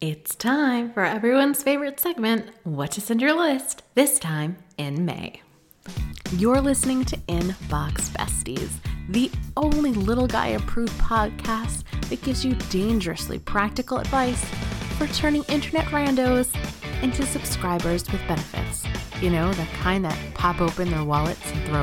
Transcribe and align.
It's 0.00 0.36
time 0.36 0.92
for 0.92 1.04
everyone's 1.04 1.64
favorite 1.64 1.98
segment, 1.98 2.50
What 2.62 2.92
to 2.92 3.00
Send 3.00 3.20
Your 3.20 3.32
List, 3.32 3.82
this 3.96 4.20
time 4.20 4.56
in 4.76 5.04
May. 5.04 5.42
You're 6.36 6.60
listening 6.60 7.04
to 7.06 7.16
Inbox 7.26 8.08
Besties, 8.10 8.70
the 9.08 9.28
only 9.56 9.90
little 9.92 10.28
guy 10.28 10.48
approved 10.48 10.96
podcast 11.00 11.82
that 12.10 12.22
gives 12.22 12.44
you 12.44 12.54
dangerously 12.70 13.40
practical 13.40 13.98
advice 13.98 14.44
for 14.98 15.08
turning 15.08 15.42
internet 15.48 15.86
randos 15.86 16.54
into 17.02 17.26
subscribers 17.26 18.08
with 18.12 18.20
benefits. 18.28 18.84
You 19.20 19.30
know, 19.30 19.52
the 19.52 19.66
kind 19.80 20.04
that 20.04 20.34
pop 20.34 20.60
open 20.60 20.92
their 20.92 21.02
wallets 21.02 21.50
and 21.50 21.66
throw 21.66 21.82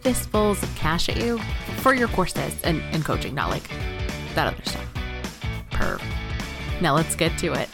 fistfuls 0.00 0.60
of 0.64 0.74
cash 0.74 1.08
at 1.08 1.16
you 1.16 1.38
for 1.76 1.94
your 1.94 2.08
courses 2.08 2.60
and, 2.62 2.82
and 2.92 3.04
coaching, 3.04 3.36
not 3.36 3.50
like 3.50 3.68
that 4.34 4.52
other 4.52 4.64
stuff. 4.64 4.92
Perv. 5.70 6.02
Now 6.82 6.96
let's 6.96 7.14
get 7.14 7.38
to 7.38 7.52
it. 7.52 7.68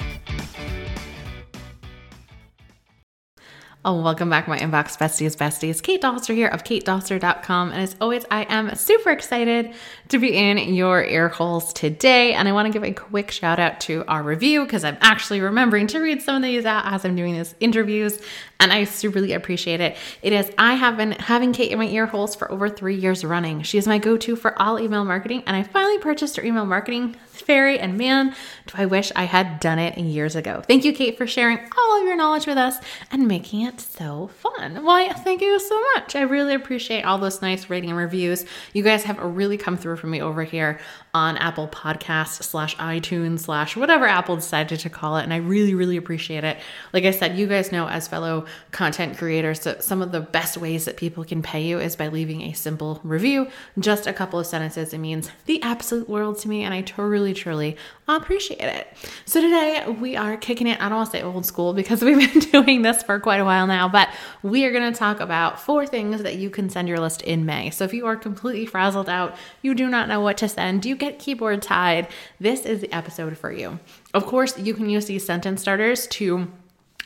Oh, 3.83 4.03
welcome 4.03 4.29
back, 4.29 4.47
my 4.47 4.59
inbox 4.59 4.99
besties, 4.99 5.35
besties. 5.35 5.83
Kate 5.83 6.03
Doster 6.03 6.35
here 6.35 6.49
of 6.49 6.62
katedoster.com. 6.62 7.73
And 7.73 7.80
as 7.80 7.97
always, 8.02 8.27
I 8.30 8.43
am 8.43 8.75
super 8.75 9.11
excited 9.11 9.73
to 10.09 10.19
be 10.19 10.37
in 10.37 10.75
your 10.75 11.05
ear 11.05 11.29
holes 11.29 11.73
today. 11.73 12.33
And 12.33 12.49
I 12.49 12.53
want 12.53 12.66
to 12.66 12.73
give 12.73 12.85
a 12.85 12.93
quick 12.93 13.30
shout 13.30 13.59
out 13.59 13.80
to 13.83 14.05
our 14.09 14.23
review 14.23 14.65
because 14.65 14.85
I'm 14.85 14.97
actually 15.01 15.41
remembering 15.41 15.87
to 15.89 16.01
read 16.01 16.23
some 16.23 16.37
of 16.37 16.43
these 16.43 16.65
out 16.65 16.85
as 16.87 17.05
I'm 17.05 17.15
doing 17.15 17.35
these 17.35 17.55
interviews. 17.61 18.19
And 18.61 18.73
I 18.73 18.89
really 19.05 19.33
appreciate 19.33 19.80
it. 19.80 19.97
It 20.23 20.33
is, 20.33 20.51
I 20.59 20.75
have 20.75 20.97
been 20.97 21.13
having 21.13 21.52
Kate 21.52 21.71
in 21.71 21.79
my 21.79 21.87
ear 21.87 22.07
holes 22.07 22.35
for 22.35 22.51
over 22.51 22.69
three 22.69 22.97
years 22.97 23.25
running. 23.25 23.63
She 23.63 23.79
is 23.79 23.87
my 23.87 23.99
go 23.99 24.16
to 24.16 24.35
for 24.35 24.61
all 24.61 24.80
email 24.80 25.05
marketing. 25.05 25.45
And 25.47 25.55
I 25.55 25.63
finally 25.63 25.99
purchased 25.99 26.37
her 26.37 26.45
email 26.45 26.66
marketing 26.66 27.15
fairy. 27.29 27.79
And 27.79 27.97
man, 27.97 28.35
do 28.66 28.75
I 28.75 28.87
wish 28.87 29.13
I 29.15 29.25
had 29.25 29.61
done 29.61 29.79
it 29.79 29.97
years 29.99 30.35
ago. 30.35 30.63
Thank 30.66 30.85
you, 30.85 30.93
Kate, 30.93 31.16
for 31.16 31.27
sharing 31.27 31.59
all 31.59 32.01
of 32.01 32.05
your 32.05 32.16
knowledge 32.16 32.47
with 32.47 32.59
us 32.59 32.79
and 33.11 33.29
making 33.29 33.63
it 33.63 33.80
so 33.80 34.29
fun. 34.38 34.85
Why, 34.85 35.13
thank 35.13 35.41
you 35.41 35.59
so 35.60 35.80
much. 35.95 36.16
I 36.16 36.23
really 36.23 36.54
appreciate 36.54 37.02
all 37.02 37.19
those 37.19 37.41
nice 37.41 37.71
rating 37.71 37.91
and 37.91 37.99
reviews. 37.99 38.45
You 38.73 38.82
guys 38.82 39.04
have 39.04 39.19
really 39.19 39.57
come 39.57 39.77
through 39.77 39.98
for 39.99 40.07
me 40.07 40.23
over 40.23 40.45
here 40.45 40.80
on 41.13 41.37
Apple 41.38 41.68
Podcast 41.68 42.43
slash 42.43 42.77
iTunes 42.77 43.41
slash 43.41 43.77
whatever 43.77 44.07
Apple 44.07 44.37
decided 44.37 44.80
to 44.80 44.91
call 44.91 45.16
it. 45.16 45.24
And 45.24 45.32
I 45.32 45.38
really, 45.38 45.74
really 45.74 45.96
appreciate 45.96 46.45
it. 46.45 46.59
Like 46.93 47.04
I 47.04 47.10
said, 47.10 47.37
you 47.37 47.46
guys 47.46 47.73
know 47.73 47.88
as 47.88 48.07
fellow 48.09 48.46
content 48.71 49.19
creators 49.19 49.60
that 49.60 49.82
some 49.82 50.01
of 50.01 50.13
the 50.13 50.21
best 50.21 50.57
ways 50.57 50.85
that 50.85 50.96
people 50.96 51.24
can 51.24 51.43
pay 51.43 51.63
you 51.63 51.79
is 51.79 51.96
by 51.96 52.09
leaving 52.09 52.43
a 52.43 52.52
simple 52.52 53.01
review, 53.02 53.49
just 53.79 54.07
a 54.07 54.13
couple 54.13 54.38
of 54.38 54.46
sentences. 54.46 54.93
It 54.95 54.99
means 54.99 55.30
the 55.46 55.63
absolute 55.63 56.09
world 56.09 56.38
to 56.41 56.49
me. 56.49 56.63
And 56.63 56.73
I 56.73 56.82
truly, 56.82 57.35
truly 57.35 57.76
appreciate 58.07 58.60
it. 58.60 58.88
So 59.24 59.41
today 59.41 59.85
we 60.01 60.16
are 60.16 60.37
kicking 60.37 60.66
it, 60.66 60.80
I 60.80 60.88
don't 60.88 60.99
want 60.99 61.10
to 61.10 61.19
say 61.19 61.23
old 61.23 61.45
school 61.45 61.74
because 61.74 62.02
we've 62.04 62.32
been 62.32 62.65
doing 62.65 62.82
this 62.82 63.02
for 63.02 63.19
quite 63.21 63.38
a 63.41 63.45
while 63.45 63.66
now, 63.66 63.88
but 63.88 64.09
we 64.43 64.65
are 64.65 64.72
going 64.72 64.91
to 64.93 64.99
talk 64.99 65.21
about 65.21 65.60
four 65.60 65.87
things 65.87 66.22
that 66.22 66.37
you 66.37 66.50
can 66.50 66.71
send 66.71 66.88
your 66.88 67.00
list 67.00 67.22
in 67.22 67.44
May. 67.44 67.71
So 67.71 67.84
if 67.84 67.93
you 67.93 68.06
are 68.06 68.16
completely 68.16 68.66
frazzled 68.66 69.09
out, 69.09 69.37
you 69.62 69.75
do 69.75 69.88
not 69.89 70.09
know 70.09 70.21
what 70.21 70.39
to 70.39 70.49
send, 70.49 70.84
you 70.84 70.97
get 70.97 71.19
keyboard 71.19 71.62
tied, 71.62 72.09
this 72.41 72.65
is 72.65 72.81
the 72.81 72.93
episode 72.93 73.37
for 73.37 73.53
you. 73.53 73.78
Of 74.15 74.27
course, 74.27 74.59
you 74.59 74.75
can 74.75 74.89
use 74.89 75.06
these 75.06 75.25
sentence 75.25 75.61
starters 75.61 76.06
to 76.09 76.49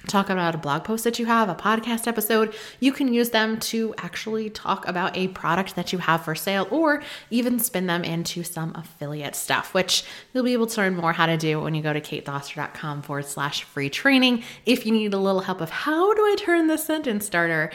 talk 0.07 0.31
about 0.31 0.55
a 0.55 0.59
blog 0.59 0.85
post 0.85 1.05
that 1.05 1.19
you 1.19 1.27
have, 1.27 1.49
a 1.49 1.55
podcast 1.55 2.07
episode. 2.07 2.55
You 2.81 2.93
can 2.93 3.13
use 3.13 3.31
them 3.31 3.59
to 3.61 3.95
actually 3.99 4.51
talk 4.51 4.87
about 4.87 5.17
a 5.17 5.29
product 5.29 5.77
that 5.77 5.93
you 5.93 5.99
have 5.99 6.25
for 6.25 6.35
sale 6.35 6.67
or 6.71 7.03
even 7.31 7.59
spin 7.59 7.87
them 7.87 8.05
into 8.05 8.43
some 8.43 8.75
affiliate 8.75 9.37
stuff, 9.37 9.75
which 9.75 10.05
you'll 10.33 10.45
be 10.45 10.53
able 10.53 10.67
to 10.67 10.81
learn 10.81 10.97
more 10.97 11.13
how 11.13 11.27
to 11.27 11.37
do 11.37 11.61
when 11.61 11.75
you 11.75 11.83
go 11.83 11.93
to 11.93 12.01
katedoster.com 12.01 13.03
forward 13.03 13.27
slash 13.27 13.63
free 13.63 13.91
training. 13.91 14.43
If 14.67 14.87
you 14.87 14.93
need 14.93 15.15
a 15.15 15.19
little 15.19 15.43
help 15.43 15.61
of 15.61 15.71
how 15.71 16.13
do 16.15 16.21
I 16.21 16.37
turn 16.39 16.67
this 16.67 16.85
sentence 16.85 17.27
starter 17.27 17.71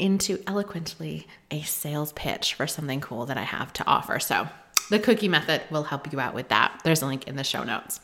into 0.00 0.42
eloquently 0.46 1.26
a 1.50 1.62
sales 1.62 2.12
pitch 2.12 2.54
for 2.54 2.66
something 2.66 3.00
cool 3.00 3.26
that 3.26 3.38
I 3.38 3.42
have 3.42 3.72
to 3.74 3.86
offer. 3.86 4.18
So 4.18 4.48
the 4.90 4.98
cookie 4.98 5.28
method 5.28 5.62
will 5.70 5.84
help 5.84 6.12
you 6.12 6.18
out 6.20 6.34
with 6.34 6.48
that. 6.48 6.80
There's 6.84 7.02
a 7.02 7.06
link 7.06 7.28
in 7.28 7.36
the 7.36 7.44
show 7.44 7.62
notes. 7.62 8.00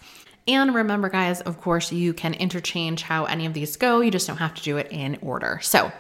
And 0.49 0.77
remember, 0.77 1.09
guys, 1.09 1.41
of 1.41 1.61
course, 1.61 1.91
you 1.91 2.15
can 2.15 2.33
interchange 2.33 3.03
how 3.03 3.25
any 3.25 3.47
of 3.47 3.55
these 3.55 3.77
go. 3.77 4.01
You 4.01 4.13
just 4.13 4.29
don't 4.29 4.37
have 4.37 4.55
to 4.55 4.63
do 4.63 4.77
it 4.77 4.87
in 4.93 5.19
order. 5.21 5.59
So, 5.61 5.91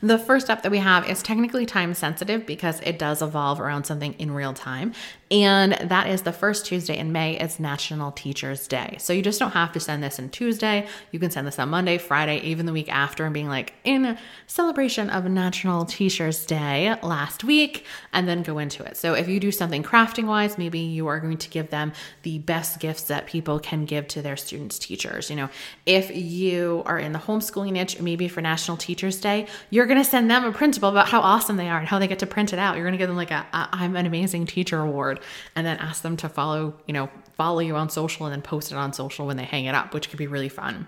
the 0.00 0.16
first 0.16 0.46
step 0.46 0.62
that 0.62 0.70
we 0.70 0.78
have 0.78 1.10
is 1.10 1.24
technically 1.24 1.66
time 1.66 1.92
sensitive 1.92 2.46
because 2.46 2.80
it 2.82 3.00
does 3.00 3.20
evolve 3.20 3.60
around 3.60 3.82
something 3.82 4.12
in 4.14 4.30
real 4.30 4.52
time. 4.52 4.92
And 5.28 5.72
that 5.72 6.08
is 6.08 6.22
the 6.22 6.32
first 6.32 6.66
Tuesday 6.66 6.96
in 6.96 7.10
May. 7.10 7.36
It's 7.36 7.58
National 7.58 8.12
Teachers 8.12 8.68
Day. 8.68 8.96
So, 9.00 9.12
you 9.12 9.22
just 9.22 9.40
don't 9.40 9.50
have 9.50 9.72
to 9.72 9.80
send 9.80 10.00
this 10.00 10.20
in 10.20 10.30
Tuesday. 10.30 10.86
You 11.10 11.18
can 11.18 11.32
send 11.32 11.48
this 11.48 11.58
on 11.58 11.68
Monday, 11.68 11.98
Friday, 11.98 12.38
even 12.42 12.64
the 12.64 12.72
week 12.72 12.88
after, 12.88 13.24
and 13.24 13.34
being 13.34 13.48
like, 13.48 13.74
in 13.82 14.16
celebration 14.46 15.10
of 15.10 15.24
National 15.24 15.84
Teachers 15.84 16.46
Day 16.46 16.94
last 17.02 17.42
week, 17.42 17.84
and 18.12 18.28
then 18.28 18.44
go 18.44 18.58
into 18.58 18.84
it. 18.84 18.96
So, 18.96 19.14
if 19.14 19.26
you 19.28 19.40
do 19.40 19.50
something 19.50 19.82
crafting 19.82 20.26
wise, 20.26 20.58
maybe 20.58 20.78
you 20.78 21.08
are 21.08 21.18
going 21.18 21.38
to 21.38 21.50
give 21.50 21.70
them 21.70 21.92
the 22.22 22.38
best 22.38 22.78
gifts 22.78 23.02
that 23.02 23.26
people 23.26 23.58
can 23.58 23.84
give 23.84 24.06
to 24.08 24.22
their 24.22 24.36
students' 24.36 24.78
teachers. 24.78 25.28
You 25.28 25.34
know, 25.34 25.50
if 25.86 26.14
you 26.14 26.84
are 26.86 27.00
in 27.00 27.10
the 27.10 27.18
homeschooling 27.18 27.72
niche, 27.72 28.00
maybe 28.00 28.28
for 28.28 28.42
National 28.42 28.76
Teachers 28.76 29.20
Day, 29.20 29.48
you're 29.70 29.86
going 29.86 29.98
to 29.98 30.08
send 30.08 30.30
them 30.30 30.44
a 30.44 30.52
printable 30.52 30.90
about 30.90 31.08
how 31.08 31.20
awesome 31.20 31.56
they 31.56 31.68
are 31.68 31.80
and 31.80 31.88
how 31.88 31.98
they 31.98 32.06
get 32.06 32.20
to 32.20 32.26
print 32.26 32.52
it 32.52 32.60
out. 32.60 32.76
You're 32.76 32.84
going 32.84 32.92
to 32.92 32.98
give 32.98 33.08
them 33.08 33.16
like 33.16 33.32
I'm 33.52 33.96
an 33.96 34.06
amazing 34.06 34.46
teacher 34.46 34.78
award 34.78 35.15
and 35.54 35.66
then 35.66 35.78
ask 35.78 36.02
them 36.02 36.16
to 36.18 36.28
follow, 36.28 36.74
you 36.86 36.94
know, 36.94 37.08
follow 37.36 37.60
you 37.60 37.76
on 37.76 37.90
social 37.90 38.26
and 38.26 38.32
then 38.32 38.42
post 38.42 38.72
it 38.72 38.76
on 38.76 38.92
social 38.92 39.26
when 39.26 39.36
they 39.36 39.44
hang 39.44 39.64
it 39.64 39.74
up, 39.74 39.92
which 39.92 40.08
could 40.10 40.18
be 40.18 40.26
really 40.26 40.48
fun. 40.48 40.86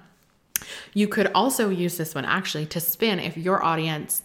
You 0.95 1.09
could 1.09 1.31
also 1.35 1.71
use 1.71 1.97
this 1.97 2.15
one 2.15 2.25
actually 2.25 2.67
to 2.67 2.81
spin 2.81 3.21
if 3.21 3.37
your 3.37 3.63
audience 3.63 4.23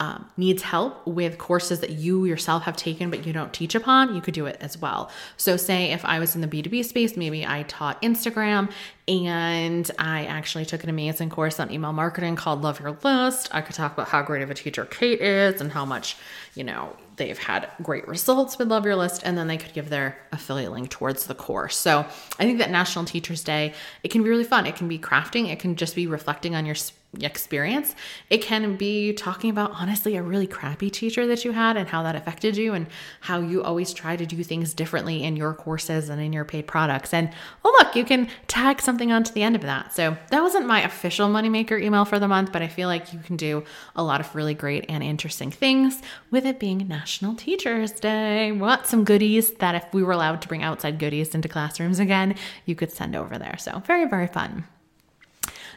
um, 0.00 0.30
needs 0.36 0.62
help 0.62 1.04
with 1.06 1.38
courses 1.38 1.80
that 1.80 1.90
you 1.90 2.24
yourself 2.24 2.62
have 2.64 2.76
taken 2.76 3.10
but 3.10 3.26
you 3.26 3.32
don't 3.32 3.52
teach 3.52 3.74
upon, 3.74 4.14
you 4.14 4.20
could 4.20 4.34
do 4.34 4.46
it 4.46 4.56
as 4.60 4.78
well. 4.78 5.10
So, 5.36 5.56
say 5.56 5.90
if 5.90 6.04
I 6.04 6.20
was 6.20 6.36
in 6.36 6.40
the 6.40 6.46
B2B 6.46 6.84
space, 6.84 7.16
maybe 7.16 7.44
I 7.44 7.64
taught 7.64 8.00
Instagram 8.00 8.70
and 9.08 9.90
I 9.98 10.24
actually 10.26 10.66
took 10.66 10.84
an 10.84 10.90
amazing 10.90 11.30
course 11.30 11.58
on 11.58 11.72
email 11.72 11.92
marketing 11.92 12.36
called 12.36 12.62
Love 12.62 12.78
Your 12.78 12.96
List. 13.02 13.48
I 13.52 13.60
could 13.60 13.74
talk 13.74 13.92
about 13.92 14.08
how 14.08 14.22
great 14.22 14.42
of 14.42 14.50
a 14.50 14.54
teacher 14.54 14.84
Kate 14.84 15.20
is 15.20 15.60
and 15.60 15.72
how 15.72 15.84
much, 15.84 16.16
you 16.54 16.62
know, 16.62 16.96
they've 17.18 17.38
had 17.38 17.70
great 17.82 18.06
results 18.08 18.58
with 18.58 18.68
Love 18.68 18.84
Your 18.84 18.96
List, 18.96 19.22
and 19.24 19.36
then 19.36 19.48
they 19.48 19.56
could 19.56 19.72
give 19.72 19.90
their 19.90 20.18
affiliate 20.32 20.72
link 20.72 20.90
towards 20.90 21.26
the 21.26 21.34
course. 21.34 21.76
So 21.76 22.00
I 22.38 22.44
think 22.44 22.58
that 22.58 22.70
National 22.70 23.04
Teachers 23.04 23.44
Day, 23.44 23.74
it 24.02 24.08
can 24.08 24.22
be 24.22 24.30
really 24.30 24.44
fun. 24.44 24.66
It 24.66 24.76
can 24.76 24.88
be 24.88 24.98
crafting, 24.98 25.50
it 25.50 25.58
can 25.58 25.76
just 25.76 25.94
be 25.94 26.06
reflecting 26.06 26.54
on 26.54 26.64
your 26.64 26.76
experience. 27.20 27.94
It 28.28 28.42
can 28.42 28.76
be 28.76 29.14
talking 29.14 29.48
about 29.48 29.72
honestly 29.72 30.16
a 30.16 30.22
really 30.22 30.46
crappy 30.46 30.90
teacher 30.90 31.26
that 31.26 31.44
you 31.44 31.52
had 31.52 31.76
and 31.76 31.88
how 31.88 32.02
that 32.02 32.14
affected 32.14 32.56
you 32.56 32.74
and 32.74 32.86
how 33.20 33.40
you 33.40 33.62
always 33.62 33.94
try 33.94 34.14
to 34.16 34.26
do 34.26 34.44
things 34.44 34.74
differently 34.74 35.24
in 35.24 35.34
your 35.34 35.54
courses 35.54 36.10
and 36.10 36.20
in 36.20 36.34
your 36.34 36.44
paid 36.44 36.66
products. 36.66 37.14
And 37.14 37.30
oh, 37.64 37.76
look, 37.80 37.96
you 37.96 38.04
can 38.04 38.28
tag 38.46 38.82
something 38.82 39.10
onto 39.10 39.32
the 39.32 39.42
end 39.42 39.56
of 39.56 39.62
that. 39.62 39.94
So 39.94 40.16
that 40.30 40.42
wasn't 40.42 40.66
my 40.66 40.82
official 40.82 41.28
moneymaker 41.28 41.80
email 41.80 42.04
for 42.04 42.18
the 42.18 42.28
month, 42.28 42.52
but 42.52 42.60
I 42.60 42.68
feel 42.68 42.88
like 42.88 43.12
you 43.12 43.20
can 43.20 43.36
do 43.36 43.64
a 43.96 44.02
lot 44.02 44.20
of 44.20 44.34
really 44.34 44.54
great 44.54 44.84
and 44.88 45.02
interesting 45.02 45.50
things 45.50 46.02
with 46.30 46.44
it 46.44 46.60
being 46.60 46.86
National 46.86 47.07
Teachers 47.08 47.92
Day. 47.92 48.52
Want 48.52 48.86
some 48.86 49.02
goodies 49.02 49.52
that 49.54 49.74
if 49.74 49.94
we 49.94 50.02
were 50.02 50.12
allowed 50.12 50.42
to 50.42 50.48
bring 50.48 50.62
outside 50.62 50.98
goodies 50.98 51.34
into 51.34 51.48
classrooms 51.48 51.98
again, 51.98 52.34
you 52.66 52.74
could 52.74 52.92
send 52.92 53.16
over 53.16 53.38
there. 53.38 53.56
So 53.58 53.82
very, 53.86 54.06
very 54.06 54.26
fun. 54.26 54.64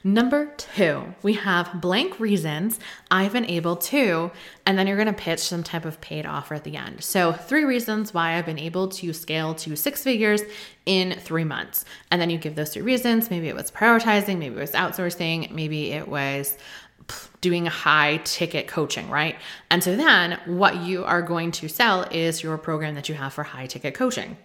Number 0.03 0.47
two, 0.58 1.14
we 1.22 1.34
have 1.34 1.80
blank 1.80 2.20
reasons 2.20 2.80
I've 3.12 3.34
been 3.34 3.46
able 3.46 3.75
to, 3.78 4.31
and 4.66 4.78
then 4.78 4.88
you're 4.88 4.97
to 5.06 5.14
pitch 5.14 5.40
some 5.40 5.64
type 5.64 5.86
of 5.86 6.02
paid 6.02 6.25
offer 6.25 6.56
at 6.56 6.64
the 6.64 6.75
end. 6.75 7.03
So, 7.03 7.31
three 7.31 7.64
reasons 7.66 8.12
why 8.12 8.34
I've 8.34 8.47
been 8.47 8.58
able 8.58 8.88
to 8.88 9.14
scale 9.14 9.53
to 9.56 9.75
six 9.75 10.03
figures 10.03 10.41
in 10.88 11.14
three 11.14 11.44
months. 11.44 11.86
And 12.09 12.20
then 12.20 12.31
you 12.31 12.40
give 12.40 12.56
those 12.56 12.74
three 12.74 12.81
reasons. 12.81 13.30
Maybe 13.30 13.47
it 13.47 13.56
was 13.56 13.70
prioritizing, 13.70 14.40
maybe 14.40 14.56
it 14.56 14.59
was 14.59 14.72
outsourcing, 14.72 15.52
maybe 15.52 15.91
it 15.91 16.08
was 16.08 16.58
doing 17.41 17.66
high 17.66 18.17
ticket 18.23 18.67
coaching, 18.67 19.09
right? 19.09 19.35
And 19.69 19.84
so 19.84 19.96
then 19.96 20.40
what 20.46 20.78
you 20.84 21.03
are 21.03 21.22
going 21.22 21.52
to 21.53 21.67
sell 21.67 22.03
is 22.11 22.43
your 22.43 22.58
program 22.58 22.96
that 22.96 23.09
you 23.09 23.16
have 23.16 23.34
for 23.34 23.43
high 23.43 23.67
ticket 23.67 23.93
coaching 23.93 24.37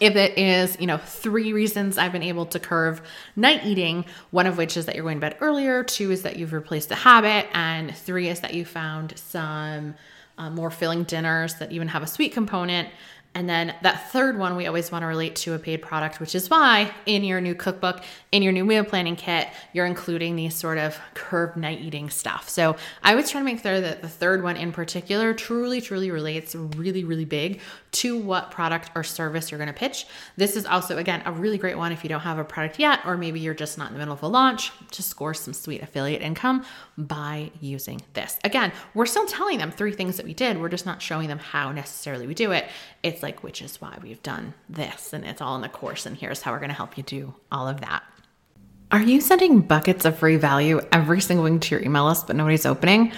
if 0.00 0.16
it 0.16 0.38
is, 0.38 0.76
you 0.80 0.86
know, 0.86 0.98
three 0.98 1.52
reasons 1.52 1.98
I've 1.98 2.12
been 2.12 2.22
able 2.22 2.46
to 2.46 2.58
curve 2.58 3.02
night 3.36 3.64
eating, 3.64 4.04
one 4.30 4.46
of 4.46 4.56
which 4.56 4.76
is 4.76 4.86
that 4.86 4.94
you're 4.94 5.04
going 5.04 5.18
to 5.18 5.20
bed 5.20 5.36
earlier, 5.40 5.82
two 5.84 6.10
is 6.10 6.22
that 6.22 6.36
you've 6.36 6.52
replaced 6.52 6.88
the 6.88 6.94
habit, 6.94 7.46
and 7.52 7.94
three 7.94 8.28
is 8.28 8.40
that 8.40 8.54
you 8.54 8.64
found 8.64 9.16
some 9.18 9.94
uh, 10.38 10.50
more 10.50 10.70
filling 10.70 11.04
dinners 11.04 11.54
that 11.54 11.72
even 11.72 11.88
have 11.88 12.02
a 12.02 12.06
sweet 12.06 12.32
component. 12.32 12.88
And 13.34 13.48
then 13.48 13.74
that 13.80 14.10
third 14.12 14.38
one, 14.38 14.56
we 14.56 14.66
always 14.66 14.92
want 14.92 15.02
to 15.02 15.06
relate 15.06 15.36
to 15.36 15.54
a 15.54 15.58
paid 15.58 15.80
product, 15.80 16.20
which 16.20 16.34
is 16.34 16.50
why 16.50 16.92
in 17.06 17.24
your 17.24 17.40
new 17.40 17.54
cookbook, 17.54 18.02
in 18.30 18.42
your 18.42 18.52
new 18.52 18.64
meal 18.64 18.84
planning 18.84 19.16
kit, 19.16 19.48
you're 19.72 19.86
including 19.86 20.36
these 20.36 20.54
sort 20.54 20.76
of 20.76 20.98
curved 21.14 21.56
night 21.56 21.80
eating 21.80 22.10
stuff. 22.10 22.50
So 22.50 22.76
I 23.02 23.14
was 23.14 23.30
trying 23.30 23.44
to 23.44 23.52
make 23.52 23.62
sure 23.62 23.80
that 23.80 24.02
the 24.02 24.08
third 24.08 24.42
one 24.42 24.56
in 24.56 24.70
particular 24.70 25.32
truly, 25.32 25.80
truly 25.80 26.10
relates 26.10 26.54
really, 26.54 27.04
really 27.04 27.24
big 27.24 27.60
to 27.92 28.18
what 28.18 28.50
product 28.50 28.90
or 28.94 29.02
service 29.02 29.50
you're 29.50 29.58
going 29.58 29.68
to 29.68 29.72
pitch. 29.72 30.06
This 30.36 30.56
is 30.56 30.66
also, 30.66 30.98
again, 30.98 31.22
a 31.24 31.32
really 31.32 31.58
great 31.58 31.76
one 31.76 31.92
if 31.92 32.02
you 32.02 32.08
don't 32.08 32.20
have 32.20 32.38
a 32.38 32.44
product 32.44 32.78
yet, 32.78 33.00
or 33.06 33.16
maybe 33.16 33.40
you're 33.40 33.54
just 33.54 33.78
not 33.78 33.88
in 33.88 33.94
the 33.94 33.98
middle 33.98 34.14
of 34.14 34.22
a 34.22 34.28
launch 34.28 34.72
to 34.90 35.02
score 35.02 35.34
some 35.34 35.54
sweet 35.54 35.82
affiliate 35.82 36.22
income 36.22 36.64
by 36.98 37.50
using 37.60 38.00
this. 38.12 38.38
Again, 38.44 38.72
we're 38.94 39.06
still 39.06 39.26
telling 39.26 39.58
them 39.58 39.70
three 39.70 39.92
things 39.92 40.16
that 40.18 40.26
we 40.26 40.34
did. 40.34 40.60
We're 40.60 40.68
just 40.68 40.86
not 40.86 41.00
showing 41.00 41.28
them 41.28 41.38
how 41.38 41.72
necessarily 41.72 42.26
we 42.26 42.34
do 42.34 42.52
it. 42.52 42.66
It's 43.02 43.21
like, 43.22 43.42
which 43.42 43.62
is 43.62 43.80
why 43.80 43.98
we've 44.02 44.22
done 44.22 44.54
this, 44.68 45.12
and 45.12 45.24
it's 45.24 45.40
all 45.40 45.56
in 45.56 45.62
the 45.62 45.68
course, 45.68 46.06
and 46.06 46.16
here's 46.16 46.42
how 46.42 46.52
we're 46.52 46.58
going 46.58 46.70
to 46.70 46.74
help 46.74 46.96
you 46.96 47.02
do 47.02 47.34
all 47.50 47.68
of 47.68 47.80
that. 47.80 48.02
Are 48.90 49.00
you 49.00 49.20
sending 49.20 49.60
buckets 49.60 50.04
of 50.04 50.18
free 50.18 50.36
value 50.36 50.80
every 50.92 51.20
single 51.20 51.44
week 51.44 51.62
to 51.62 51.74
your 51.74 51.84
email 51.84 52.06
list, 52.06 52.26
but 52.26 52.36
nobody's 52.36 52.66
opening? 52.66 53.12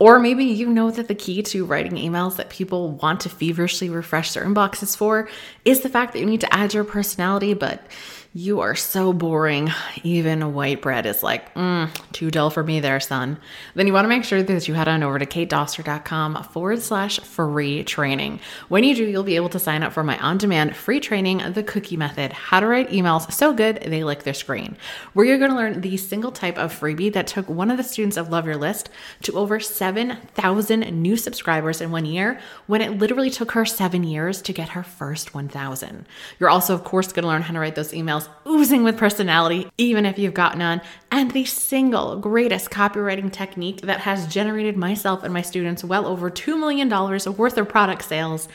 Or 0.00 0.18
maybe 0.18 0.44
you 0.46 0.68
know 0.68 0.90
that 0.90 1.08
the 1.08 1.14
key 1.14 1.42
to 1.42 1.64
writing 1.66 1.92
emails 1.92 2.36
that 2.36 2.48
people 2.48 2.92
want 2.92 3.20
to 3.20 3.28
feverishly 3.28 3.90
refresh 3.90 4.32
their 4.32 4.44
inboxes 4.44 4.96
for 4.96 5.28
is 5.64 5.82
the 5.82 5.90
fact 5.90 6.14
that 6.14 6.20
you 6.20 6.26
need 6.26 6.40
to 6.40 6.52
add 6.52 6.72
your 6.72 6.84
personality, 6.84 7.52
but 7.52 7.82
you 8.32 8.60
are 8.60 8.76
so 8.76 9.12
boring. 9.12 9.72
Even 10.04 10.54
white 10.54 10.80
bread 10.80 11.04
is 11.04 11.20
like, 11.20 11.52
mm, 11.54 11.90
too 12.12 12.30
dull 12.30 12.48
for 12.48 12.62
me 12.62 12.78
there, 12.78 13.00
son. 13.00 13.38
Then 13.74 13.88
you 13.88 13.92
want 13.92 14.04
to 14.04 14.08
make 14.08 14.22
sure 14.22 14.40
that 14.40 14.68
you 14.68 14.74
head 14.74 14.86
on 14.86 15.02
over 15.02 15.18
to 15.18 15.26
katedoster.com 15.26 16.44
forward 16.44 16.80
slash 16.80 17.18
free 17.20 17.82
training. 17.82 18.38
When 18.68 18.84
you 18.84 18.94
do, 18.94 19.04
you'll 19.04 19.24
be 19.24 19.34
able 19.34 19.48
to 19.48 19.58
sign 19.58 19.82
up 19.82 19.92
for 19.92 20.04
my 20.04 20.16
on 20.18 20.38
demand 20.38 20.76
free 20.76 21.00
training, 21.00 21.42
The 21.54 21.64
Cookie 21.64 21.96
Method 21.96 22.32
How 22.32 22.60
to 22.60 22.68
Write 22.68 22.90
Emails 22.90 23.32
So 23.32 23.52
Good 23.52 23.82
They 23.82 24.04
Lick 24.04 24.22
Their 24.22 24.34
Screen, 24.34 24.76
where 25.12 25.26
you're 25.26 25.38
going 25.38 25.50
to 25.50 25.56
learn 25.56 25.80
the 25.80 25.96
single 25.96 26.30
type 26.30 26.56
of 26.56 26.78
freebie 26.78 27.12
that 27.12 27.26
took 27.26 27.48
one 27.48 27.70
of 27.70 27.78
the 27.78 27.82
students 27.82 28.16
of 28.16 28.28
Love 28.28 28.46
Your 28.46 28.56
List 28.56 28.90
to 29.22 29.32
over 29.32 29.58
7,000 29.58 30.80
new 31.02 31.16
subscribers 31.16 31.80
in 31.80 31.90
one 31.90 32.04
year 32.04 32.38
when 32.68 32.80
it 32.80 32.96
literally 32.96 33.30
took 33.30 33.52
her 33.52 33.64
seven 33.64 34.04
years 34.04 34.40
to 34.42 34.52
get 34.52 34.70
her 34.70 34.84
first 34.84 35.34
1,000. 35.34 36.06
You're 36.38 36.48
also, 36.48 36.74
of 36.74 36.84
course, 36.84 37.12
going 37.12 37.24
to 37.24 37.28
learn 37.28 37.42
how 37.42 37.54
to 37.54 37.58
write 37.58 37.74
those 37.74 37.90
emails 37.90 38.19
emails 38.20 38.28
oozing 38.48 38.82
with 38.82 38.98
personality, 38.98 39.70
even 39.78 40.06
if 40.06 40.18
you've 40.18 40.34
got 40.34 40.58
none, 40.58 40.80
and 41.10 41.30
the 41.30 41.44
single 41.44 42.18
greatest 42.18 42.70
copywriting 42.70 43.32
technique 43.32 43.82
that 43.82 44.00
has 44.00 44.26
generated 44.26 44.76
myself 44.76 45.22
and 45.22 45.32
my 45.32 45.42
students 45.42 45.84
well 45.84 46.06
over 46.06 46.30
$2 46.30 46.58
million 46.58 46.88
worth 46.88 47.58
of 47.58 47.68
product 47.68 48.04
sales. 48.04 48.48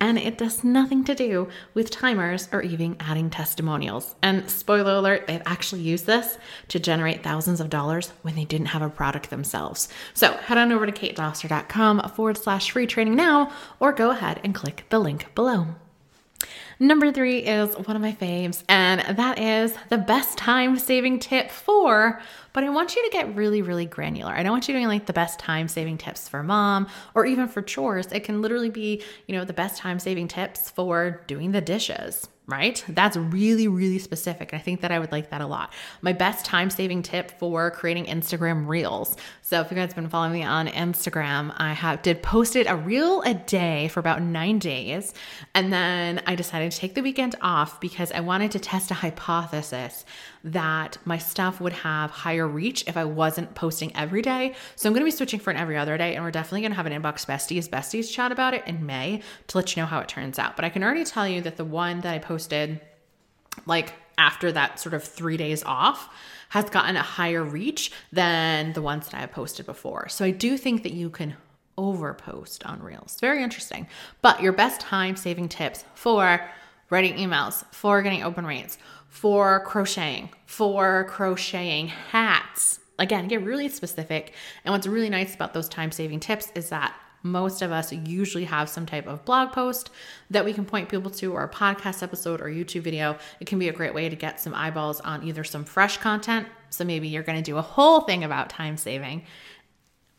And 0.00 0.16
it 0.16 0.38
does 0.38 0.62
nothing 0.62 1.02
to 1.04 1.14
do 1.16 1.48
with 1.74 1.90
timers 1.90 2.48
or 2.52 2.62
even 2.62 2.96
adding 3.00 3.30
testimonials. 3.30 4.14
And 4.22 4.48
spoiler 4.48 4.94
alert, 4.94 5.26
they've 5.26 5.42
actually 5.44 5.82
used 5.82 6.06
this 6.06 6.38
to 6.68 6.78
generate 6.78 7.24
thousands 7.24 7.60
of 7.60 7.68
dollars 7.68 8.12
when 8.22 8.36
they 8.36 8.44
didn't 8.44 8.68
have 8.68 8.82
a 8.82 8.90
product 8.90 9.28
themselves. 9.28 9.88
So 10.14 10.34
head 10.34 10.56
on 10.56 10.70
over 10.70 10.86
to 10.86 10.92
katedoster.com 10.92 12.10
forward 12.14 12.38
slash 12.38 12.70
free 12.70 12.86
training 12.86 13.16
now, 13.16 13.50
or 13.80 13.92
go 13.92 14.10
ahead 14.10 14.40
and 14.44 14.54
click 14.54 14.84
the 14.88 15.00
link 15.00 15.34
below. 15.34 15.74
Number 16.80 17.10
three 17.10 17.38
is 17.38 17.74
one 17.74 17.96
of 17.96 18.02
my 18.02 18.12
faves, 18.12 18.62
and 18.68 19.16
that 19.16 19.40
is 19.40 19.74
the 19.88 19.98
best 19.98 20.38
time 20.38 20.78
saving 20.78 21.18
tip 21.18 21.50
for. 21.50 22.22
But 22.52 22.62
I 22.62 22.70
want 22.70 22.94
you 22.94 23.04
to 23.04 23.10
get 23.10 23.34
really, 23.34 23.62
really 23.62 23.84
granular. 23.84 24.32
I 24.32 24.44
don't 24.44 24.52
want 24.52 24.68
you 24.68 24.74
doing 24.74 24.86
like 24.86 25.06
the 25.06 25.12
best 25.12 25.40
time 25.40 25.66
saving 25.66 25.98
tips 25.98 26.28
for 26.28 26.42
mom 26.44 26.86
or 27.16 27.26
even 27.26 27.48
for 27.48 27.62
chores. 27.62 28.06
It 28.12 28.22
can 28.22 28.42
literally 28.42 28.70
be, 28.70 29.02
you 29.26 29.34
know, 29.34 29.44
the 29.44 29.52
best 29.52 29.78
time 29.78 29.98
saving 29.98 30.28
tips 30.28 30.70
for 30.70 31.22
doing 31.26 31.50
the 31.50 31.60
dishes 31.60 32.28
right? 32.48 32.82
That's 32.88 33.16
really, 33.16 33.68
really 33.68 33.98
specific. 33.98 34.54
I 34.54 34.58
think 34.58 34.80
that 34.80 34.90
I 34.90 34.98
would 34.98 35.12
like 35.12 35.30
that 35.30 35.42
a 35.42 35.46
lot. 35.46 35.72
My 36.00 36.14
best 36.14 36.46
time 36.46 36.70
saving 36.70 37.02
tip 37.02 37.30
for 37.38 37.70
creating 37.70 38.06
Instagram 38.06 38.66
reels. 38.66 39.16
So 39.42 39.60
if 39.60 39.70
you 39.70 39.76
guys 39.76 39.88
have 39.88 39.96
been 39.96 40.08
following 40.08 40.32
me 40.32 40.42
on 40.42 40.66
Instagram, 40.66 41.54
I 41.58 41.74
have 41.74 42.00
did 42.00 42.22
posted 42.22 42.66
a 42.66 42.74
reel 42.74 43.20
a 43.20 43.34
day 43.34 43.88
for 43.88 44.00
about 44.00 44.22
nine 44.22 44.58
days. 44.58 45.12
And 45.54 45.70
then 45.70 46.22
I 46.26 46.34
decided 46.34 46.72
to 46.72 46.78
take 46.78 46.94
the 46.94 47.02
weekend 47.02 47.36
off 47.42 47.80
because 47.80 48.10
I 48.12 48.20
wanted 48.20 48.50
to 48.52 48.58
test 48.58 48.90
a 48.90 48.94
hypothesis 48.94 50.06
that 50.44 50.98
my 51.04 51.18
stuff 51.18 51.60
would 51.60 51.72
have 51.72 52.10
higher 52.10 52.46
reach 52.46 52.84
if 52.86 52.96
I 52.96 53.04
wasn't 53.04 53.54
posting 53.54 53.94
every 53.96 54.22
day. 54.22 54.54
So 54.76 54.88
I'm 54.88 54.92
going 54.92 55.02
to 55.02 55.10
be 55.10 55.16
switching 55.16 55.40
for 55.40 55.50
an 55.50 55.56
every 55.56 55.76
other 55.76 55.96
day, 55.98 56.14
and 56.14 56.24
we're 56.24 56.30
definitely 56.30 56.62
going 56.62 56.72
to 56.72 56.76
have 56.76 56.86
an 56.86 56.92
inbox 56.92 57.26
besties 57.26 57.68
besties 57.68 58.10
chat 58.12 58.32
about 58.32 58.54
it 58.54 58.66
in 58.66 58.86
May 58.86 59.22
to 59.48 59.56
let 59.56 59.76
you 59.76 59.82
know 59.82 59.86
how 59.86 60.00
it 60.00 60.08
turns 60.08 60.38
out. 60.38 60.56
But 60.56 60.64
I 60.64 60.70
can 60.70 60.82
already 60.82 61.04
tell 61.04 61.26
you 61.26 61.40
that 61.42 61.56
the 61.56 61.64
one 61.64 62.00
that 62.00 62.14
I 62.14 62.18
posted, 62.18 62.80
like 63.66 63.92
after 64.16 64.52
that 64.52 64.80
sort 64.80 64.94
of 64.94 65.04
three 65.04 65.36
days 65.36 65.62
off, 65.64 66.08
has 66.50 66.70
gotten 66.70 66.96
a 66.96 67.02
higher 67.02 67.44
reach 67.44 67.92
than 68.12 68.72
the 68.72 68.82
ones 68.82 69.06
that 69.06 69.14
I 69.14 69.20
have 69.20 69.32
posted 69.32 69.66
before. 69.66 70.08
So 70.08 70.24
I 70.24 70.30
do 70.30 70.56
think 70.56 70.82
that 70.82 70.92
you 70.92 71.10
can 71.10 71.36
overpost 71.76 72.66
on 72.68 72.82
Reels. 72.82 73.18
Very 73.20 73.42
interesting. 73.42 73.86
But 74.20 74.42
your 74.42 74.52
best 74.52 74.80
time 74.80 75.14
saving 75.14 75.48
tips 75.50 75.84
for 75.94 76.40
writing 76.90 77.14
emails, 77.16 77.64
for 77.72 78.02
getting 78.02 78.22
open 78.22 78.46
rates, 78.46 78.78
for 79.08 79.60
crocheting, 79.60 80.30
for 80.46 81.04
crocheting 81.04 81.88
hats. 81.88 82.80
Again, 82.98 83.28
get 83.28 83.42
really 83.42 83.68
specific. 83.68 84.32
And 84.64 84.72
what's 84.72 84.86
really 84.86 85.10
nice 85.10 85.34
about 85.34 85.54
those 85.54 85.68
time 85.68 85.92
saving 85.92 86.20
tips 86.20 86.52
is 86.54 86.68
that 86.70 86.94
most 87.22 87.62
of 87.62 87.72
us 87.72 87.92
usually 87.92 88.44
have 88.44 88.68
some 88.68 88.86
type 88.86 89.06
of 89.06 89.24
blog 89.24 89.52
post 89.52 89.90
that 90.30 90.44
we 90.44 90.52
can 90.52 90.64
point 90.64 90.88
people 90.88 91.10
to, 91.10 91.32
or 91.32 91.42
a 91.42 91.48
podcast 91.48 92.02
episode 92.02 92.40
or 92.40 92.46
YouTube 92.46 92.82
video. 92.82 93.18
It 93.40 93.46
can 93.46 93.58
be 93.58 93.68
a 93.68 93.72
great 93.72 93.94
way 93.94 94.08
to 94.08 94.16
get 94.16 94.40
some 94.40 94.54
eyeballs 94.54 95.00
on 95.00 95.24
either 95.24 95.42
some 95.42 95.64
fresh 95.64 95.98
content. 95.98 96.46
So 96.70 96.84
maybe 96.84 97.08
you're 97.08 97.22
going 97.22 97.38
to 97.38 97.50
do 97.50 97.56
a 97.56 97.62
whole 97.62 98.02
thing 98.02 98.24
about 98.24 98.50
time 98.50 98.76
saving 98.76 99.24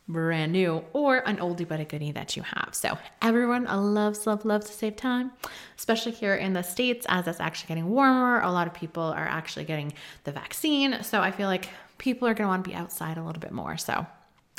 brand 0.10 0.52
new 0.52 0.84
or 0.92 1.18
an 1.20 1.38
oldie 1.38 1.68
but 1.68 1.80
a 1.80 1.86
goodie 1.86 2.12
that 2.12 2.36
you 2.36 2.42
have. 2.42 2.70
So 2.74 2.98
everyone 3.22 3.66
loves, 3.66 4.26
love, 4.28 4.44
loves 4.44 4.66
to 4.66 4.74
save 4.74 4.96
time, 4.96 5.32
especially 5.78 6.12
here 6.12 6.36
in 6.36 6.54
the 6.54 6.64
States 6.64 7.06
as 7.08 7.28
it's 7.28 7.40
actually 7.40 7.68
getting 7.68 7.90
warmer. 7.90 8.42
A 8.42 8.52
lot 8.52 8.68
of 8.68 8.74
people 8.74 9.04
are 9.04 9.28
actually 9.28 9.66
getting 9.66 9.94
the 10.24 10.32
vaccine. 10.32 11.04
So 11.04 11.22
I 11.22 11.32
feel 11.32 11.48
like 11.48 11.70
people 12.00 12.28
are 12.28 12.34
going 12.34 12.46
to 12.46 12.50
want 12.50 12.64
to 12.64 12.70
be 12.70 12.76
outside 12.76 13.18
a 13.18 13.24
little 13.24 13.40
bit 13.40 13.52
more. 13.52 13.78
So 13.78 14.06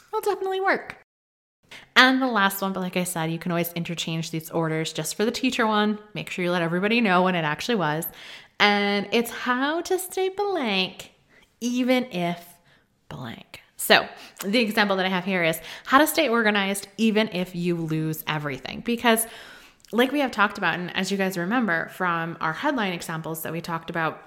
it'll 0.09 0.21
definitely 0.21 0.61
work. 0.61 0.97
And 1.97 2.23
the 2.23 2.27
last 2.27 2.63
one, 2.63 2.73
but 2.73 2.81
like 2.81 2.97
I 2.97 3.05
said, 3.05 3.31
you 3.31 3.39
can 3.39 3.53
always 3.53 3.73
interchange 3.73 4.31
these 4.31 4.51
orders 4.51 4.93
just 4.93 5.17
for 5.17 5.25
the 5.25 5.31
teacher 5.31 5.67
one. 5.67 5.99
Make 6.15 6.31
sure 6.31 6.45
you 6.45 6.51
let 6.51 6.63
everybody 6.63 7.01
know 7.01 7.23
when 7.23 7.35
it 7.35 7.45
actually 7.45 7.77
was. 7.77 8.07
And 8.59 9.09
it's 9.13 9.31
how 9.31 9.81
to 9.83 9.99
stay 9.99 10.29
blank, 10.29 11.13
even 11.61 12.05
if 12.13 12.55
blank. 13.09 13.50
So, 13.81 14.07
the 14.45 14.59
example 14.59 14.97
that 14.97 15.07
I 15.07 15.09
have 15.09 15.25
here 15.25 15.43
is 15.43 15.59
how 15.87 15.97
to 15.97 16.07
stay 16.07 16.29
organized 16.29 16.87
even 16.99 17.31
if 17.33 17.57
you 17.57 17.77
lose 17.77 18.23
everything. 18.27 18.81
Because, 18.81 19.27
like 19.91 20.13
we 20.13 20.21
have 20.21 20.31
talked 20.31 20.59
about, 20.59 20.79
and 20.79 20.95
as 20.95 21.11
you 21.11 21.17
guys 21.17 21.39
remember 21.39 21.89
from 21.89 22.37
our 22.43 22.53
headline 22.53 22.93
examples 22.93 23.43
that 23.43 23.53
we 23.53 23.63
talked 23.63 23.89
about 23.89 24.23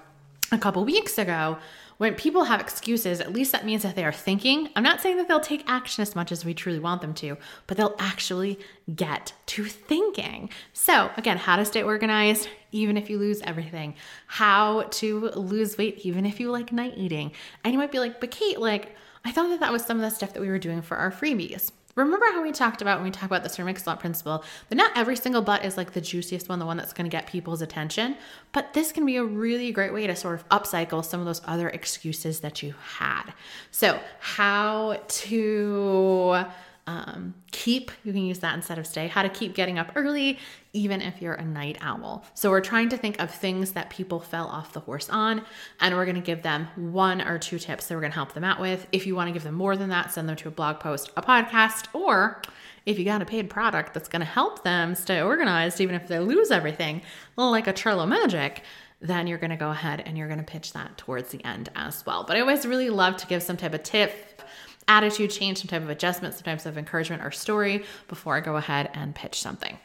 a 0.52 0.58
couple 0.58 0.84
weeks 0.84 1.20
ago, 1.20 1.60
when 1.98 2.16
people 2.16 2.46
have 2.46 2.60
excuses, 2.60 3.22
at 3.22 3.32
least 3.32 3.52
that 3.52 3.64
means 3.64 3.84
that 3.84 3.96
they 3.96 4.04
are 4.04 4.12
thinking. 4.12 4.70
I'm 4.76 4.82
not 4.82 5.02
saying 5.02 5.18
that 5.18 5.28
they'll 5.28 5.40
take 5.40 5.64
action 5.70 6.02
as 6.02 6.16
much 6.16 6.32
as 6.32 6.44
we 6.44 6.56
truly 6.56 6.80
want 6.80 7.02
them 7.02 7.14
to, 7.14 7.38
but 7.68 7.78
they'll 7.78 7.96
actually 8.00 8.60
get 8.96 9.34
to 9.46 9.66
thinking. 9.66 10.50
So, 10.74 11.12
again, 11.16 11.38
how 11.38 11.58
to 11.58 11.64
stay 11.64 11.84
organized 11.84 12.50
even 12.72 12.98
if 12.98 13.08
you 13.08 13.20
lose 13.20 13.40
everything, 13.42 13.94
how 14.26 14.88
to 14.90 15.30
lose 15.36 15.78
weight 15.78 16.00
even 16.04 16.26
if 16.26 16.40
you 16.40 16.50
like 16.50 16.74
night 16.74 16.96
eating. 16.98 17.34
And 17.64 17.72
you 17.72 17.78
might 17.78 17.92
be 17.92 18.00
like, 18.00 18.20
but 18.20 18.32
Kate, 18.32 18.60
like, 18.60 18.96
I 19.26 19.32
thought 19.32 19.50
that 19.50 19.60
that 19.62 19.72
was 19.72 19.84
some 19.84 19.98
of 19.98 20.02
the 20.02 20.16
stuff 20.16 20.34
that 20.34 20.42
we 20.42 20.50
were 20.50 20.60
doing 20.60 20.82
for 20.82 20.98
our 20.98 21.12
freebies. 21.12 21.72
Remember 21.96 22.26
how 22.32 22.42
we 22.42 22.52
talked 22.52 22.82
about 22.82 22.98
when 22.98 23.06
we 23.06 23.12
talk 23.12 23.26
about 23.26 23.44
the 23.44 23.50
Sir 23.50 23.64
Mix-a-Lot 23.64 24.00
principle 24.00 24.44
that 24.70 24.76
not 24.76 24.92
every 24.96 25.16
single 25.16 25.44
butt 25.44 25.64
is 25.64 25.78
like 25.78 25.94
the 25.94 26.02
juiciest 26.02 26.50
one, 26.50 26.58
the 26.58 26.66
one 26.66 26.76
that's 26.76 26.92
going 26.92 27.06
to 27.06 27.16
get 27.16 27.28
people's 27.28 27.62
attention, 27.62 28.18
but 28.52 28.74
this 28.74 28.92
can 28.92 29.06
be 29.06 29.18
a 29.18 29.24
really 29.24 29.72
great 29.72 29.94
way 29.94 30.08
to 30.08 30.16
sort 30.16 30.34
of 30.36 30.50
upcycle 30.50 31.06
some 31.06 31.20
of 31.20 31.28
those 31.28 31.42
other 31.46 31.70
excuses 31.70 32.40
that 32.40 32.64
you 32.64 32.74
had. 32.98 33.32
So, 33.70 34.00
how 34.20 35.00
to 35.08 36.46
um, 36.86 37.34
keep, 37.52 37.92
you 38.04 38.12
can 38.12 38.24
use 38.24 38.40
that 38.40 38.56
instead 38.56 38.78
of 38.78 38.86
stay, 38.86 39.08
how 39.08 39.24
to 39.24 39.30
keep 39.30 39.56
getting 39.56 39.80
up 39.80 39.92
early, 39.96 40.38
even 40.74 41.02
if 41.02 41.22
you're 41.22 41.36
a 41.36 41.46
night 41.46 41.78
owl. 41.80 42.26
So 42.34 42.50
we're 42.50 42.62
trying 42.62 42.90
to 42.90 42.98
think 42.98 43.22
of 43.22 43.32
things 43.32 43.72
that 43.72 43.90
people 43.90 44.20
fell 44.20 44.48
off 44.48 44.74
the 44.74 44.82
horse 44.82 45.10
on, 45.10 45.44
and 45.80 45.96
we're 45.96 46.06
going 46.06 46.16
to 46.16 46.22
give 46.22 46.42
them 46.42 46.68
one 46.76 47.22
or 47.22 47.40
two 47.40 47.60
tips 47.60 47.88
that 47.88 47.96
we're 47.96 48.02
going 48.02 48.12
to 48.12 48.16
help 48.16 48.34
them 48.34 48.44
out 48.44 48.60
with. 48.60 48.86
If 48.92 49.08
you 49.08 49.16
want 49.16 49.30
to 49.30 49.34
give 49.34 49.44
them 49.44 49.56
more 49.56 49.78
than 49.78 49.90
that, 49.90 50.12
send 50.12 50.28
them 50.28 50.36
to 50.38 50.50
a 50.50 50.52
blog 50.52 50.80
post, 50.80 51.12
a 51.16 51.22
podcast, 51.22 51.88
or 51.94 52.42
if 52.86 53.00
you 53.00 53.06
got 53.06 53.22
a 53.22 53.26
paid 53.26 53.50
product 53.50 53.94
that's 53.94 54.10
going 54.10 54.20
to 54.20 54.26
help 54.26 54.64
them 54.64 54.94
stay 54.94 55.22
organized, 55.22 55.80
even 55.80 55.96
if 55.96 56.08
they 56.08 56.20
lose 56.20 56.52
everything, 56.52 57.02
like 57.38 57.68
a 57.68 57.74
Trello 57.74 58.06
Magic, 58.06 58.62
then 59.00 59.28
you're 59.28 59.38
going 59.38 59.52
to 59.52 59.58
go 59.58 59.70
ahead 59.70 60.02
and 60.06 60.18
you're 60.18 60.28
going 60.28 60.40
to 60.40 60.46
pitch 60.46 60.74
that 60.74 60.98
towards 60.98 61.30
the 61.32 61.46
end 61.46 61.70
as 61.76 62.06
well. 62.06 62.24
But 62.26 62.38
I 62.38 62.42
always 62.42 62.66
really 62.66 62.90
love 62.90 63.18
to 63.18 63.28
give 63.28 63.44
some 63.44 63.58
type 63.58 63.74
of 63.74 63.84
tip 63.84 64.42
attitude 64.88 65.32
change, 65.32 65.60
some 65.60 65.68
type 65.68 65.82
of 65.82 65.90
adjustment, 65.90 66.34
some 66.36 66.44
types 66.44 66.66
of 66.66 66.78
encouragement 66.78 67.24
or 67.24 67.32
story 67.32 67.84
before 68.08 68.36
I 68.36 68.42
go 68.42 68.56
ahead 68.56 68.90
and 68.94 69.16
pitch 69.16 69.42
something. 69.42 69.78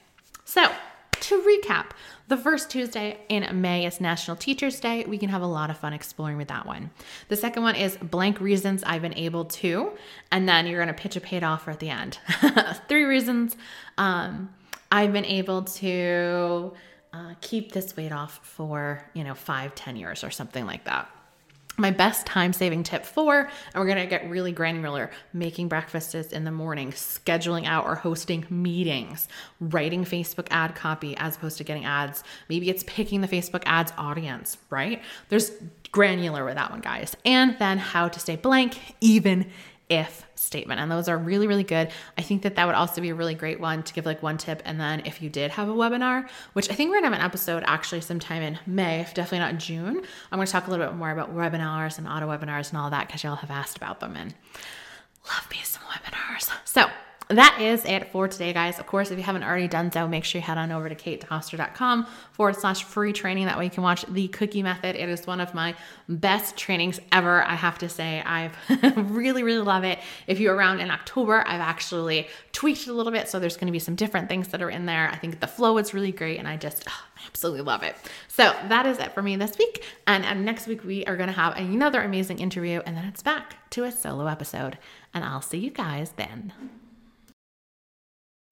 So, 0.44 0.70
to 1.20 1.42
recap, 1.42 1.90
the 2.28 2.36
first 2.36 2.70
Tuesday 2.70 3.18
in 3.28 3.60
May 3.60 3.86
is 3.86 4.00
National 4.00 4.36
Teachers 4.36 4.78
Day. 4.80 5.04
We 5.06 5.18
can 5.18 5.28
have 5.30 5.42
a 5.42 5.46
lot 5.46 5.68
of 5.68 5.76
fun 5.76 5.92
exploring 5.92 6.36
with 6.36 6.48
that 6.48 6.64
one. 6.64 6.90
The 7.28 7.36
second 7.36 7.64
one 7.64 7.74
is 7.74 7.96
blank 7.96 8.40
reasons 8.40 8.82
I've 8.84 9.02
been 9.02 9.16
able 9.16 9.44
to, 9.46 9.92
and 10.30 10.48
then 10.48 10.66
you're 10.66 10.82
going 10.82 10.94
to 10.94 11.00
pitch 11.00 11.16
a 11.16 11.20
paid 11.20 11.42
offer 11.42 11.70
at 11.70 11.80
the 11.80 11.90
end. 11.90 12.18
Three 12.88 13.04
reasons 13.04 13.56
um, 13.98 14.54
I've 14.92 15.12
been 15.12 15.24
able 15.24 15.62
to 15.62 16.72
uh, 17.12 17.34
keep 17.40 17.72
this 17.72 17.96
weight 17.96 18.12
off 18.12 18.40
for, 18.42 19.04
you 19.12 19.24
know, 19.24 19.34
five, 19.34 19.74
ten 19.74 19.96
years 19.96 20.22
or 20.22 20.30
something 20.30 20.66
like 20.66 20.84
that 20.84 21.10
my 21.78 21.90
best 21.90 22.26
time 22.26 22.52
saving 22.52 22.82
tip 22.82 23.04
four, 23.04 23.40
and 23.40 23.80
we're 23.80 23.86
gonna 23.86 24.06
get 24.06 24.28
really 24.28 24.52
granular 24.52 25.10
making 25.32 25.68
breakfasts 25.68 26.32
in 26.32 26.44
the 26.44 26.50
morning, 26.50 26.90
scheduling 26.92 27.66
out 27.66 27.84
or 27.86 27.94
hosting 27.94 28.44
meetings, 28.50 29.28
writing 29.60 30.04
Facebook 30.04 30.48
ad 30.50 30.74
copy 30.74 31.16
as 31.16 31.36
opposed 31.36 31.58
to 31.58 31.64
getting 31.64 31.84
ads. 31.84 32.24
Maybe 32.48 32.68
it's 32.68 32.82
picking 32.84 33.20
the 33.20 33.28
Facebook 33.28 33.62
ads 33.66 33.92
audience, 33.96 34.58
right? 34.70 35.02
There's 35.28 35.52
granular 35.92 36.44
with 36.44 36.56
that 36.56 36.70
one, 36.70 36.80
guys. 36.80 37.16
And 37.24 37.56
then 37.58 37.78
how 37.78 38.08
to 38.08 38.20
stay 38.20 38.36
blank, 38.36 38.78
even 39.00 39.50
if 39.88 40.26
statement. 40.34 40.80
And 40.80 40.90
those 40.90 41.08
are 41.08 41.16
really, 41.16 41.46
really 41.46 41.64
good. 41.64 41.90
I 42.16 42.22
think 42.22 42.42
that 42.42 42.56
that 42.56 42.66
would 42.66 42.74
also 42.74 43.00
be 43.00 43.08
a 43.08 43.14
really 43.14 43.34
great 43.34 43.60
one 43.60 43.82
to 43.82 43.94
give 43.94 44.06
like 44.06 44.22
one 44.22 44.36
tip. 44.36 44.62
And 44.64 44.78
then 44.80 45.02
if 45.04 45.22
you 45.22 45.30
did 45.30 45.50
have 45.52 45.68
a 45.68 45.72
webinar, 45.72 46.28
which 46.52 46.70
I 46.70 46.74
think 46.74 46.90
we're 46.90 46.96
gonna 46.96 47.08
have 47.08 47.18
an 47.18 47.24
episode 47.24 47.64
actually 47.66 48.02
sometime 48.02 48.42
in 48.42 48.58
May, 48.66 49.06
definitely 49.14 49.38
not 49.40 49.58
June, 49.58 50.02
I'm 50.30 50.38
gonna 50.38 50.46
talk 50.46 50.66
a 50.66 50.70
little 50.70 50.86
bit 50.86 50.94
more 50.96 51.10
about 51.10 51.34
webinars 51.34 51.98
and 51.98 52.06
auto 52.06 52.28
webinars 52.28 52.70
and 52.70 52.78
all 52.78 52.90
that 52.90 53.06
because 53.06 53.24
y'all 53.24 53.36
have 53.36 53.50
asked 53.50 53.76
about 53.76 54.00
them 54.00 54.16
and 54.16 54.34
love 55.26 55.48
me 55.50 55.58
some 55.62 55.82
webinars. 55.84 56.50
So 56.64 56.86
that 57.28 57.60
is 57.60 57.84
it 57.84 58.10
for 58.10 58.26
today, 58.26 58.54
guys. 58.54 58.78
Of 58.78 58.86
course, 58.86 59.10
if 59.10 59.18
you 59.18 59.24
haven't 59.24 59.42
already 59.42 59.68
done 59.68 59.92
so, 59.92 60.08
make 60.08 60.24
sure 60.24 60.38
you 60.38 60.46
head 60.46 60.56
on 60.56 60.72
over 60.72 60.88
to 60.88 60.94
katedoster.com 60.94 62.06
forward 62.32 62.56
slash 62.56 62.84
free 62.84 63.12
training. 63.12 63.46
That 63.46 63.58
way 63.58 63.64
you 63.64 63.70
can 63.70 63.82
watch 63.82 64.06
the 64.08 64.28
cookie 64.28 64.62
method. 64.62 64.96
It 64.96 65.08
is 65.10 65.26
one 65.26 65.40
of 65.40 65.52
my 65.52 65.74
best 66.08 66.56
trainings 66.56 66.98
ever. 67.12 67.42
I 67.44 67.54
have 67.54 67.78
to 67.78 67.88
say, 67.88 68.22
I've 68.22 68.56
really, 68.96 69.42
really 69.42 69.60
love 69.60 69.84
it. 69.84 69.98
If 70.26 70.40
you're 70.40 70.54
around 70.54 70.80
in 70.80 70.90
October, 70.90 71.44
I've 71.46 71.60
actually 71.60 72.28
tweaked 72.52 72.82
it 72.82 72.88
a 72.88 72.94
little 72.94 73.12
bit. 73.12 73.28
So 73.28 73.38
there's 73.38 73.56
going 73.56 73.66
to 73.66 73.72
be 73.72 73.78
some 73.78 73.94
different 73.94 74.30
things 74.30 74.48
that 74.48 74.62
are 74.62 74.70
in 74.70 74.86
there. 74.86 75.10
I 75.12 75.16
think 75.16 75.40
the 75.40 75.46
flow 75.46 75.76
is 75.76 75.92
really 75.92 76.12
great 76.12 76.38
and 76.38 76.48
I 76.48 76.56
just 76.56 76.84
oh, 76.88 77.04
absolutely 77.26 77.62
love 77.62 77.82
it. 77.82 77.94
So 78.28 78.54
that 78.68 78.86
is 78.86 78.98
it 78.98 79.12
for 79.12 79.20
me 79.20 79.36
this 79.36 79.58
week. 79.58 79.84
And, 80.06 80.24
and 80.24 80.46
next 80.46 80.66
week, 80.66 80.82
we 80.82 81.04
are 81.04 81.16
going 81.16 81.28
to 81.28 81.34
have 81.34 81.56
another 81.56 82.00
amazing 82.00 82.38
interview 82.38 82.80
and 82.86 82.96
then 82.96 83.04
it's 83.04 83.22
back 83.22 83.70
to 83.70 83.84
a 83.84 83.92
solo 83.92 84.28
episode. 84.28 84.78
And 85.12 85.24
I'll 85.24 85.42
see 85.42 85.58
you 85.58 85.70
guys 85.70 86.12
then. 86.16 86.52